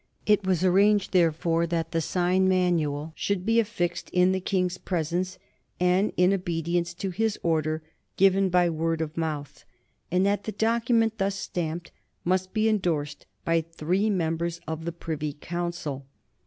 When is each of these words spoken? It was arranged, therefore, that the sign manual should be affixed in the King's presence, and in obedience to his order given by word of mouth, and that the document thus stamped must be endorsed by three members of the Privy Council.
It 0.25 0.43
was 0.43 0.65
arranged, 0.65 1.11
therefore, 1.11 1.67
that 1.67 1.91
the 1.91 2.01
sign 2.01 2.47
manual 2.49 3.13
should 3.15 3.45
be 3.45 3.59
affixed 3.59 4.09
in 4.09 4.31
the 4.31 4.39
King's 4.39 4.79
presence, 4.79 5.37
and 5.79 6.11
in 6.17 6.33
obedience 6.33 6.95
to 6.95 7.11
his 7.11 7.37
order 7.43 7.83
given 8.17 8.49
by 8.49 8.67
word 8.67 9.01
of 9.01 9.15
mouth, 9.15 9.63
and 10.09 10.25
that 10.25 10.45
the 10.45 10.53
document 10.53 11.19
thus 11.19 11.35
stamped 11.35 11.91
must 12.23 12.51
be 12.51 12.67
endorsed 12.67 13.27
by 13.45 13.61
three 13.61 14.09
members 14.09 14.59
of 14.67 14.85
the 14.85 14.91
Privy 14.91 15.33
Council. 15.33 16.07